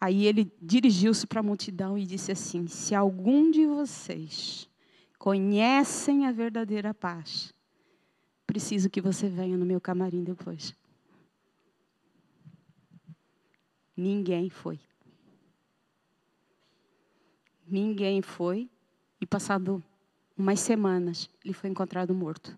[0.00, 4.68] Aí ele dirigiu-se para a multidão e disse assim: Se algum de vocês
[5.18, 7.52] conhecem a verdadeira paz,
[8.46, 10.74] preciso que você venha no meu camarim depois.
[13.96, 14.78] Ninguém foi.
[17.66, 18.70] Ninguém foi.
[19.18, 19.82] E passado
[20.36, 22.56] umas semanas, ele foi encontrado morto.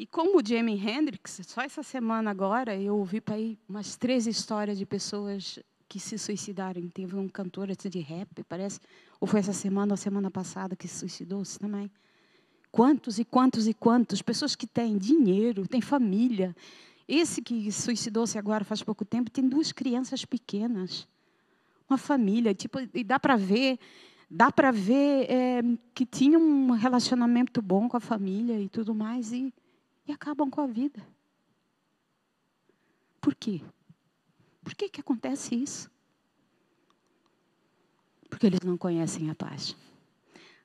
[0.00, 3.34] E como o Jimi Hendrix, só essa semana agora eu ouvi para
[3.68, 6.88] umas três histórias de pessoas que se suicidaram.
[6.88, 8.80] Teve um cantor de rap, parece,
[9.20, 11.90] ou foi essa semana ou semana passada que se suicidou-se também.
[12.72, 16.56] Quantos e quantos e quantos pessoas que têm dinheiro, têm família.
[17.06, 21.06] Esse que suicidou-se agora faz pouco tempo tem duas crianças pequenas,
[21.90, 23.78] uma família, tipo, e dá para ver,
[24.30, 25.60] dá para ver é,
[25.94, 29.52] que tinha um relacionamento bom com a família e tudo mais e,
[30.10, 31.06] acabam com a vida.
[33.20, 33.60] Por quê?
[34.62, 35.90] Por que, que acontece isso?
[38.28, 39.76] Porque eles não conhecem a paz.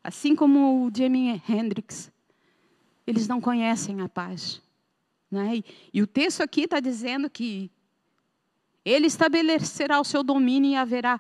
[0.03, 2.12] Assim como o Jimi Hendrix,
[3.08, 4.62] eles não conhecem a paz.
[5.29, 5.58] Né?
[5.58, 7.71] E, e o texto aqui está dizendo que
[8.84, 11.19] ele estabelecerá o seu domínio e haverá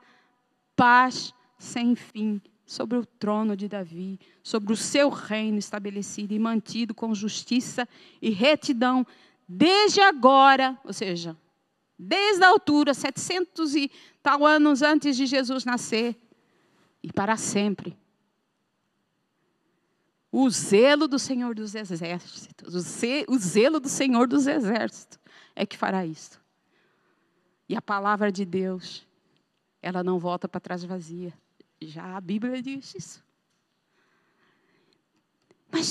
[0.75, 6.93] paz sem fim sobre o trono de Davi, sobre o seu reino estabelecido e mantido
[6.93, 7.87] com justiça
[8.21, 9.05] e retidão
[9.47, 11.37] desde agora, ou seja,
[11.97, 16.15] desde a altura, 700 e tal anos antes de Jesus nascer,
[17.03, 17.95] e para sempre.
[20.31, 22.75] O zelo do Senhor dos Exércitos,
[23.27, 25.19] o zelo do Senhor dos Exércitos
[25.55, 26.41] é que fará isso.
[27.69, 29.07] E a palavra de Deus,
[29.81, 31.33] ela não volta para trás vazia.
[31.87, 33.23] Já a Bíblia diz isso.
[35.71, 35.89] Mas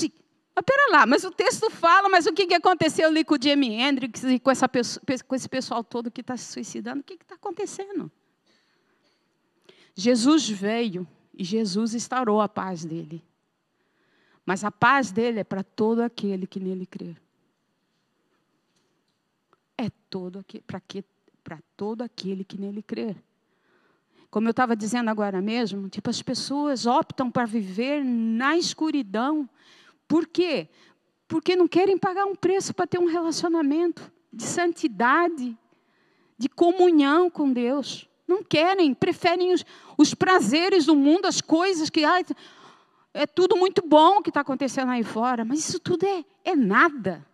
[0.55, 3.41] mas pera lá, mas o texto fala, mas o que, que aconteceu ali com o
[3.41, 7.01] Jimi Hendrix e com, essa, com esse pessoal todo que está se suicidando?
[7.01, 8.09] O que está acontecendo?
[9.93, 13.21] Jesus veio e Jesus instaurou a paz dele.
[14.45, 17.17] Mas a paz dele é para todo aquele que nele crê.
[19.77, 20.45] É todo
[21.43, 23.15] para todo aquele que nele crê.
[24.29, 29.49] Como eu estava dizendo agora mesmo, tipo as pessoas optam para viver na escuridão
[30.07, 30.69] por quê?
[31.27, 35.57] Porque não querem pagar um preço para ter um relacionamento de santidade,
[36.37, 38.07] de comunhão com Deus.
[38.27, 39.65] Não querem, preferem os,
[39.97, 42.03] os prazeres do mundo, as coisas que.
[42.03, 42.23] Ai,
[43.13, 47.25] é tudo muito bom que está acontecendo aí fora, mas isso tudo é, é nada.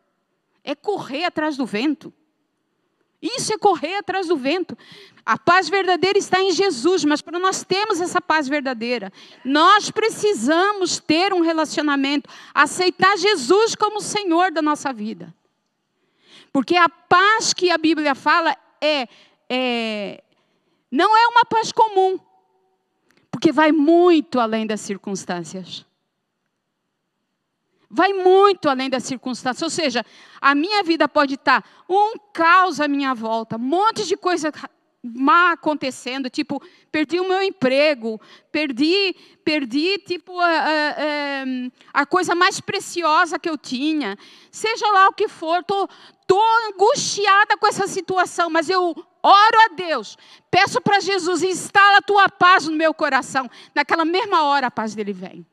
[0.63, 2.13] É correr atrás do vento.
[3.21, 4.75] Isso é correr atrás do vento.
[5.23, 9.13] A paz verdadeira está em Jesus, mas para nós termos essa paz verdadeira,
[9.45, 15.33] nós precisamos ter um relacionamento, aceitar Jesus como Senhor da nossa vida.
[16.51, 19.07] Porque a paz que a Bíblia fala é,
[19.49, 20.23] é
[20.91, 22.19] não é uma paz comum,
[23.29, 25.85] porque vai muito além das circunstâncias
[27.91, 29.61] vai muito além das circunstâncias.
[29.61, 30.05] Ou seja,
[30.39, 34.51] a minha vida pode estar um caos à minha volta, um monte de coisa
[35.03, 36.61] má acontecendo, tipo,
[36.91, 38.21] perdi o meu emprego,
[38.51, 44.15] perdi, perdi tipo a, a, a, coisa mais preciosa que eu tinha,
[44.51, 45.89] seja lá o que for, tô,
[46.27, 50.17] tô angustiada com essa situação, mas eu oro a Deus,
[50.51, 53.49] peço para Jesus instala a tua paz no meu coração.
[53.73, 55.45] Naquela mesma hora a paz dele vem.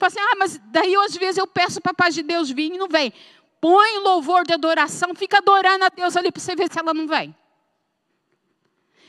[0.00, 2.72] Fala assim, ah, mas daí às vezes eu peço para a paz de Deus vir
[2.72, 3.12] e não vem.
[3.60, 7.06] Põe louvor de adoração, fica adorando a Deus ali para você ver se ela não
[7.06, 7.36] vem.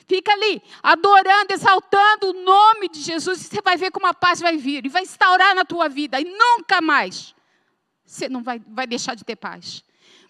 [0.05, 4.41] Fica ali, adorando, exaltando o nome de Jesus, e você vai ver como a paz
[4.41, 7.33] vai vir, e vai instaurar na tua vida, e nunca mais
[8.05, 9.85] você não vai, vai deixar de ter paz.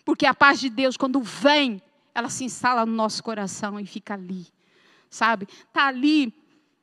[0.06, 1.82] Porque a paz de Deus, quando vem,
[2.14, 4.46] ela se instala no nosso coração e fica ali,
[5.10, 5.48] sabe?
[5.68, 6.32] Está ali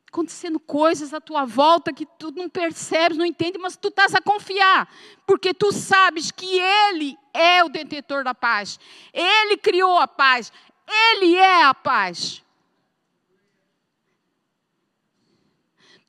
[0.09, 4.21] acontecendo coisas à tua volta que tu não percebes, não entende, mas tu estás a
[4.21, 4.91] confiar,
[5.25, 8.79] porque tu sabes que Ele é o detentor da paz,
[9.13, 10.51] Ele criou a paz,
[10.87, 12.43] Ele é a paz.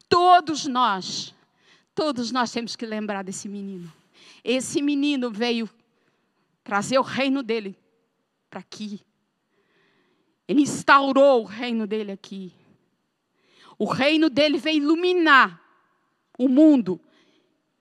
[0.08, 1.34] Todos nós,
[1.94, 3.92] todos nós temos que lembrar desse menino.
[4.42, 5.68] Esse menino veio
[6.64, 7.78] trazer o reino dele
[8.48, 9.00] para aqui.
[10.48, 12.52] Ele instaurou o reino dele aqui.
[13.80, 15.58] O reino dele veio iluminar
[16.38, 17.00] o mundo,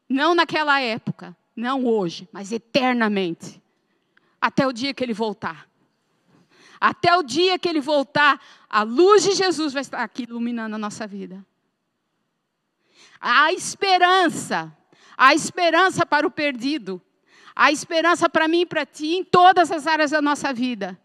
[0.08, 3.62] não naquela época, não hoje, mas eternamente,
[4.40, 5.68] até o dia que ele voltar.
[6.80, 8.40] Até o dia que ele voltar,
[8.70, 11.46] a luz de Jesus vai estar aqui iluminando a nossa vida.
[13.20, 14.74] Há esperança,
[15.18, 17.02] há esperança para o perdido,
[17.54, 20.98] há esperança para mim e para ti em todas as áreas da nossa vida.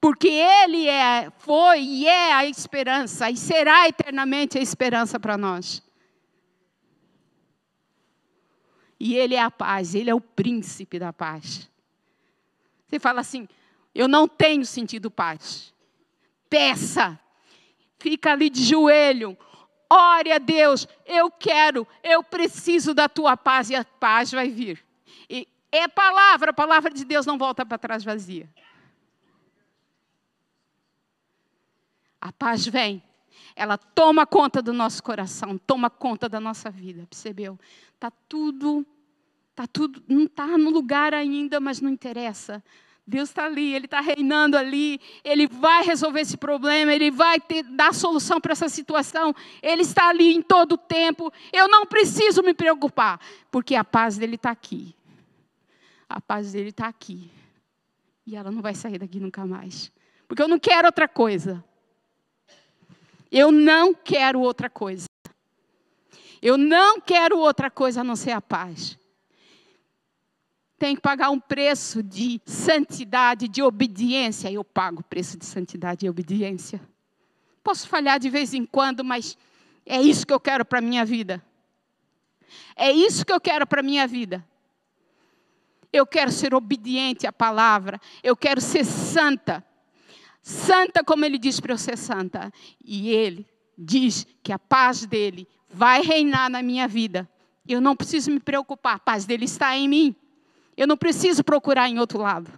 [0.00, 5.82] Porque Ele é, foi e é a esperança, e será eternamente a esperança para nós.
[8.98, 11.70] E Ele é a paz, Ele é o príncipe da paz.
[12.86, 13.46] Você fala assim:
[13.94, 15.74] eu não tenho sentido paz.
[16.48, 17.20] Peça,
[17.98, 19.36] fica ali de joelho,
[19.92, 24.84] Ore a Deus, eu quero, eu preciso da tua paz e a paz vai vir.
[25.28, 28.48] E é palavra, a palavra de Deus não volta para trás vazia.
[32.20, 33.02] A paz vem,
[33.56, 37.58] ela toma conta do nosso coração, toma conta da nossa vida, percebeu?
[37.98, 38.86] Tá tudo,
[39.54, 42.62] tá tudo, não está no lugar ainda, mas não interessa.
[43.06, 47.64] Deus está ali, Ele está reinando ali, Ele vai resolver esse problema, Ele vai ter,
[47.64, 51.32] dar solução para essa situação, Ele está ali em todo o tempo.
[51.52, 53.18] Eu não preciso me preocupar,
[53.50, 54.94] porque a paz dele está aqui.
[56.08, 57.30] A paz dele está aqui.
[58.26, 59.90] E ela não vai sair daqui nunca mais.
[60.28, 61.64] Porque eu não quero outra coisa.
[63.30, 65.06] Eu não quero outra coisa.
[66.42, 68.98] Eu não quero outra coisa a não ser a paz
[70.80, 74.50] tenho que pagar um preço de santidade, de obediência.
[74.50, 76.80] Eu pago o preço de santidade e obediência.
[77.62, 79.36] Posso falhar de vez em quando, mas
[79.84, 81.44] é isso que eu quero para a minha vida.
[82.74, 84.42] É isso que eu quero para a minha vida.
[85.92, 88.00] Eu quero ser obediente à palavra.
[88.22, 89.62] Eu quero ser santa.
[90.42, 92.52] Santa como ele diz para eu ser santa.
[92.84, 97.28] E ele diz que a paz dele vai reinar na minha vida.
[97.66, 100.16] Eu não preciso me preocupar, a paz dele está em mim.
[100.76, 102.50] Eu não preciso procurar em outro lado.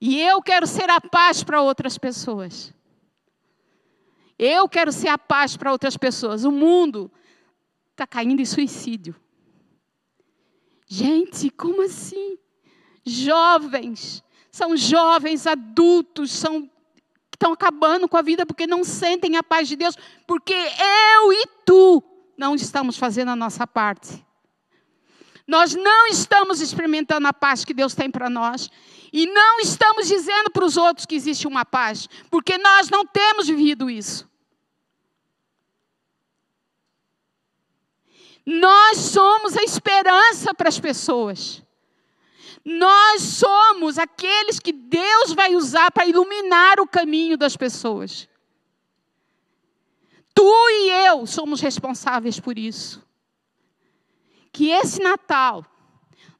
[0.00, 2.74] E eu quero ser a paz para outras pessoas.
[4.38, 6.44] Eu quero ser a paz para outras pessoas.
[6.44, 7.08] O mundo
[7.92, 9.14] está caindo em suicídio.
[10.88, 12.36] Gente, como assim?
[13.04, 16.70] Jovens, são jovens adultos, são
[17.34, 19.96] estão acabando com a vida porque não sentem a paz de Deus,
[20.28, 22.00] porque eu e tu
[22.38, 24.24] não estamos fazendo a nossa parte.
[25.44, 28.70] Nós não estamos experimentando a paz que Deus tem para nós.
[29.12, 33.48] E não estamos dizendo para os outros que existe uma paz, porque nós não temos
[33.48, 34.30] vivido isso.
[38.46, 41.62] Nós somos a esperança para as pessoas.
[42.64, 48.28] Nós somos aqueles que Deus vai usar para iluminar o caminho das pessoas.
[50.34, 53.02] Tu e eu somos responsáveis por isso
[54.52, 55.64] que esse Natal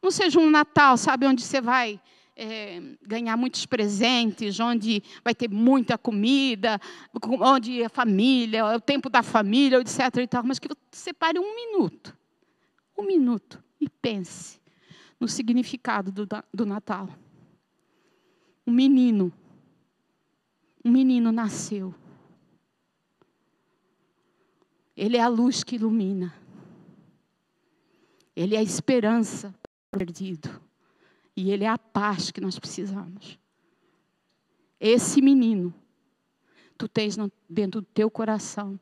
[0.03, 2.01] não seja um Natal, sabe, onde você vai
[2.37, 6.81] é, ganhar muitos presentes, onde vai ter muita comida,
[7.41, 10.16] onde a família, o tempo da família, etc.
[10.16, 12.16] E tal, mas que você pare um minuto,
[12.99, 14.61] um minuto, e pense
[15.23, 17.09] no significado do, do Natal.
[18.66, 19.33] Um menino,
[20.85, 21.95] um menino nasceu.
[24.97, 26.35] Ele é a luz que ilumina.
[28.35, 29.55] Ele é a esperança
[29.93, 30.61] perdido.
[31.37, 33.39] E ele é a paz que nós precisamos.
[34.81, 35.73] Esse menino,
[36.77, 37.16] tu tens
[37.49, 38.79] dentro do teu coração.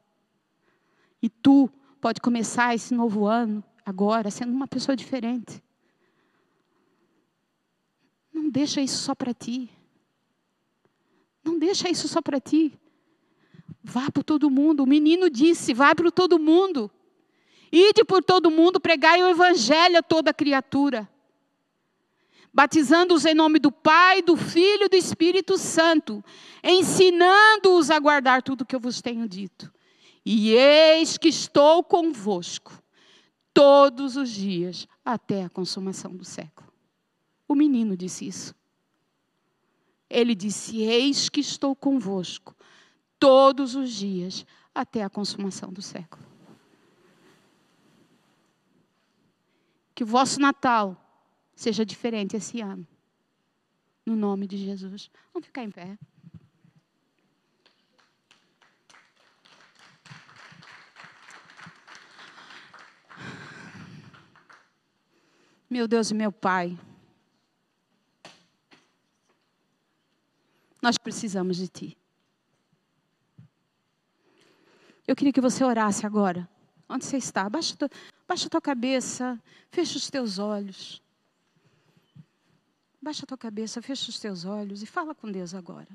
[1.20, 1.68] E tu
[2.00, 5.62] pode começar esse novo ano agora sendo uma pessoa diferente.
[8.32, 9.70] Não deixa isso só para ti.
[11.44, 12.78] Não deixa isso só para ti.
[13.82, 14.82] Vá para todo mundo.
[14.82, 16.90] O menino disse: vá para todo mundo.
[17.72, 21.08] Ide por todo mundo, pregai o evangelho a toda criatura.
[22.52, 26.22] Batizando-os em nome do Pai, do Filho e do Espírito Santo,
[26.64, 29.72] ensinando-os a guardar tudo que eu vos tenho dito.
[30.26, 32.72] E eis que estou convosco
[33.54, 36.69] todos os dias até a consumação do século.
[37.50, 38.54] O menino disse isso.
[40.08, 42.54] Ele disse: Eis que estou convosco
[43.18, 46.24] todos os dias até a consumação do século.
[49.92, 50.96] Que o vosso Natal
[51.52, 52.86] seja diferente esse ano.
[54.06, 55.10] No nome de Jesus.
[55.34, 55.98] Vamos ficar em pé.
[65.68, 66.78] Meu Deus e meu Pai.
[70.82, 71.98] Nós precisamos de Ti.
[75.06, 76.48] Eu queria que você orasse agora.
[76.88, 77.48] Onde você está?
[77.48, 77.76] Baixa,
[78.26, 81.02] baixa a tua cabeça, fecha os teus olhos.
[83.02, 85.88] Baixa tua cabeça, fecha os teus olhos e fala com Deus agora.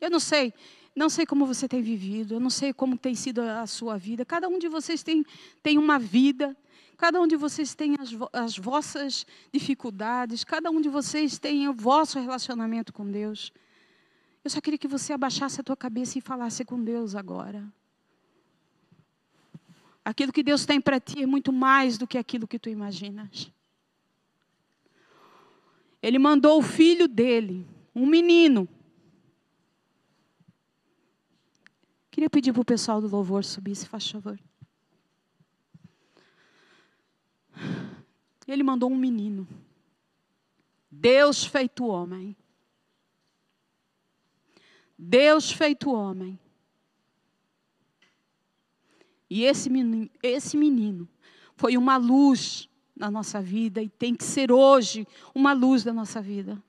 [0.00, 0.52] Eu não sei,
[0.96, 4.24] não sei como você tem vivido, eu não sei como tem sido a sua vida.
[4.24, 5.24] Cada um de vocês tem,
[5.62, 6.56] tem uma vida,
[6.96, 11.72] cada um de vocês tem as, as vossas dificuldades, cada um de vocês tem o
[11.72, 13.52] vosso relacionamento com Deus.
[14.44, 17.72] Eu só queria que você abaixasse a tua cabeça e falasse com Deus agora.
[20.04, 23.52] Aquilo que Deus tem para ti é muito mais do que aquilo que tu imaginas.
[26.02, 27.64] Ele mandou o filho dele,
[27.94, 28.68] um menino.
[32.10, 34.38] Queria pedir para o pessoal do louvor subir, se faz favor.
[38.46, 39.46] Ele mandou um menino.
[40.90, 42.36] Deus feito homem.
[45.04, 46.38] Deus feito homem.
[49.28, 51.08] E esse menino, esse menino
[51.56, 56.22] foi uma luz na nossa vida e tem que ser hoje uma luz da nossa
[56.22, 56.62] vida.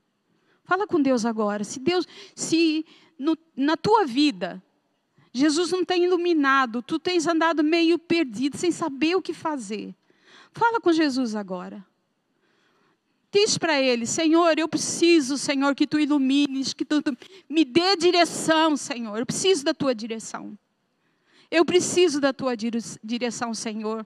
[0.64, 1.64] Fala com Deus agora.
[1.64, 2.86] Se Deus, se
[3.20, 4.64] no, na tua vida
[5.32, 9.96] Jesus não tem iluminado, tu tens andado meio perdido, sem saber o que fazer.
[10.52, 11.86] Fala com Jesus agora.
[13.34, 17.02] Diz para ele, Senhor, eu preciso, Senhor, que tu ilumines, que tu,
[17.50, 19.18] me dê direção, Senhor.
[19.18, 20.56] Eu preciso da tua direção.
[21.50, 24.06] Eu preciso da tua direção, Senhor.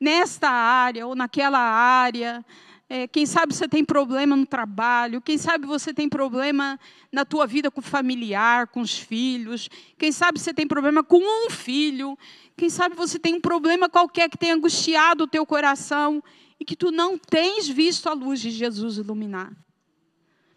[0.00, 2.42] Nesta área ou naquela área.
[2.88, 6.80] É, quem sabe você tem problema no trabalho, quem sabe você tem problema
[7.12, 11.20] na tua vida com o familiar, com os filhos, quem sabe você tem problema com
[11.20, 12.18] um filho,
[12.56, 16.20] quem sabe você tem um problema qualquer que tenha angustiado o teu coração
[16.60, 19.50] e que tu não tens visto a luz de Jesus iluminar.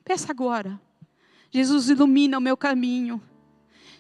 [0.04, 0.80] Peça agora.
[1.49, 3.22] Jesus ilumina o meu caminho.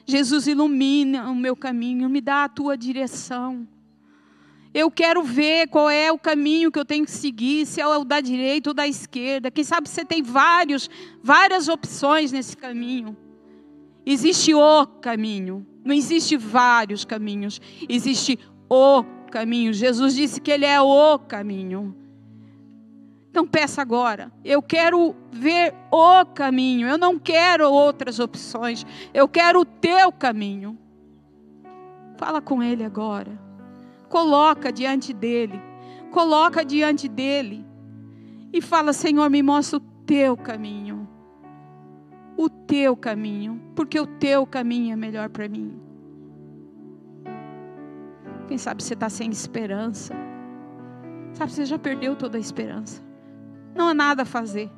[0.05, 3.65] Jesus ilumina o meu caminho, me dá a tua direção.
[4.73, 8.03] Eu quero ver qual é o caminho que eu tenho que seguir, se é o
[8.03, 9.51] da direita ou da esquerda.
[9.51, 10.89] Quem sabe você tem vários,
[11.21, 13.15] várias opções nesse caminho.
[14.05, 18.37] Existe o caminho, não existe vários caminhos, existe
[18.67, 19.22] o caminho.
[19.73, 21.95] Jesus disse que Ele é o caminho.
[23.33, 24.31] Então peça agora.
[24.45, 26.87] Eu quero ver o caminho.
[26.87, 28.85] Eu não quero outras opções.
[29.11, 30.77] Eu quero o teu caminho.
[32.15, 33.31] Fala com Ele agora.
[34.07, 35.59] Coloca diante dele.
[36.11, 37.65] Coloca diante dele.
[38.53, 41.09] E fala, Senhor, me mostra o teu caminho.
[42.37, 43.59] O teu caminho.
[43.75, 45.81] Porque o teu caminho é melhor para mim.
[48.47, 50.13] Quem sabe você está sem esperança.
[51.33, 53.01] Sabe, você já perdeu toda a esperança.
[53.75, 54.69] Não há nada a fazer.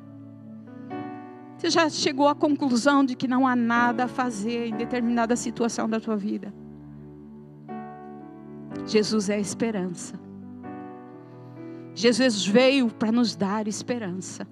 [1.56, 5.88] Você já chegou à conclusão de que não há nada a fazer em determinada situação
[5.88, 6.52] da tua vida.
[8.86, 10.18] Jesus é a esperança.
[11.94, 14.46] Jesus veio para nos dar esperança.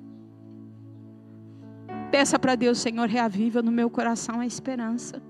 [2.11, 5.23] Peça para Deus, Senhor, reaviva no meu coração a esperança.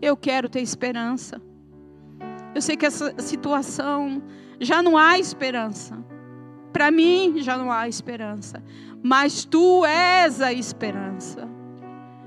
[0.00, 1.42] Eu quero ter esperança.
[2.58, 4.20] Eu sei que essa situação
[4.58, 5.96] já não há esperança.
[6.72, 8.60] Para mim já não há esperança,
[9.00, 11.48] mas tu és a esperança.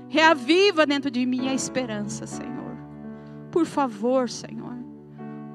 [0.08, 2.78] Reaviva dentro de mim a esperança, Senhor.
[3.50, 4.74] Por favor, Senhor.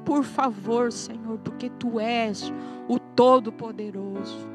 [0.06, 2.54] Por favor, Senhor, porque tu és
[2.88, 4.48] o Todo-Poderoso.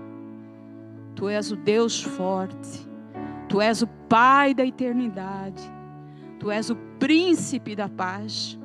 [1.17, 2.89] Tu és o Deus forte.
[3.49, 5.65] Tu és o Pai da eternidade.
[6.39, 8.62] Tu és o príncipe da paz.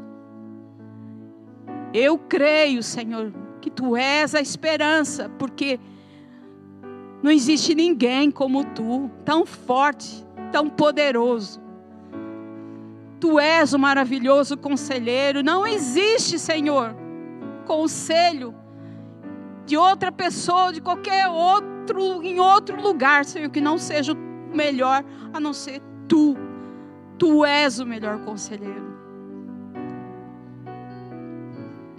[1.99, 5.79] Eu creio, Senhor, que tu és a esperança, porque
[7.23, 11.59] não existe ninguém como tu, tão forte, tão poderoso.
[13.19, 16.95] Tu és o maravilhoso conselheiro, não existe, Senhor,
[17.65, 18.53] conselho
[19.65, 25.03] de outra pessoa, de qualquer outro, em outro lugar, Senhor, que não seja o melhor,
[25.33, 26.37] a não ser tu.
[27.17, 28.96] Tu és o melhor conselheiro.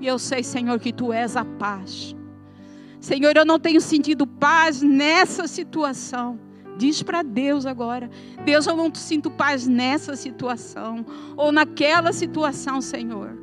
[0.01, 2.15] E eu sei, Senhor, que tu és a paz.
[3.01, 6.39] Senhor, eu não tenho sentido paz nessa situação.
[6.77, 8.09] Diz para Deus agora:
[8.45, 11.05] Deus, eu não sinto paz nessa situação
[11.37, 13.37] ou naquela situação, Senhor.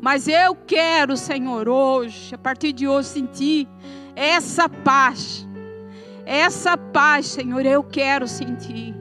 [0.00, 3.68] Mas eu quero, Senhor, hoje, a partir de hoje, sentir
[4.16, 5.46] essa paz.
[6.24, 8.94] Essa paz, Senhor, eu quero sentir.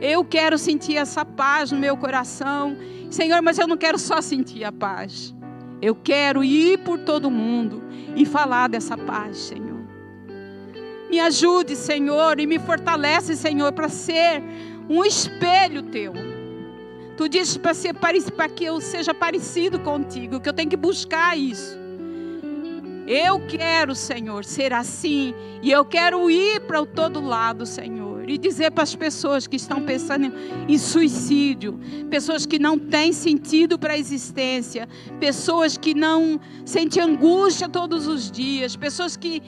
[0.00, 2.76] Eu quero sentir essa paz no meu coração.
[3.10, 5.34] Senhor, mas eu não quero só sentir a paz.
[5.82, 7.82] Eu quero ir por todo mundo
[8.14, 9.82] e falar dessa paz, Senhor.
[11.10, 14.40] Me ajude, Senhor, e me fortalece, Senhor, para ser
[14.88, 16.12] um espelho teu.
[17.16, 21.81] Tu dizes para que eu seja parecido contigo, que eu tenho que buscar isso.
[23.06, 28.70] Eu quero, Senhor, ser assim, e eu quero ir para todo lado, Senhor, e dizer
[28.70, 30.32] para as pessoas que estão pensando
[30.68, 31.78] em suicídio,
[32.08, 34.88] pessoas que não têm sentido para a existência,
[35.18, 39.42] pessoas que não sentem angústia todos os dias, pessoas que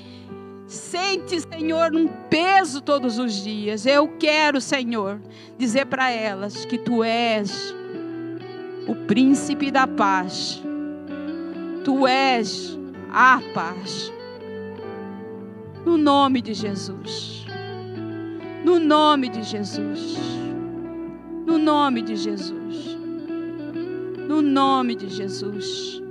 [0.66, 3.86] sente, Senhor, um peso todos os dias.
[3.86, 5.20] Eu quero, Senhor,
[5.56, 7.74] dizer para elas que tu és
[8.88, 10.62] o príncipe da paz.
[11.84, 12.78] Tu és
[13.14, 14.12] a paz.
[15.86, 17.46] No nome de Jesus.
[18.64, 20.18] No nome de Jesus.
[21.46, 22.96] No nome de Jesus.
[24.28, 26.02] No nome de Jesus.